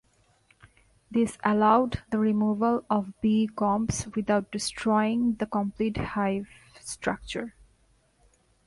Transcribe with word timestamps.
This 1.11 1.37
allowed 1.45 2.01
the 2.09 2.17
removal 2.17 2.83
of 2.89 3.13
bee 3.21 3.45
combs 3.55 4.07
without 4.15 4.49
destroying 4.51 5.35
the 5.35 5.45
complete 5.45 5.97
hive 5.97 6.47
structure. 6.79 7.53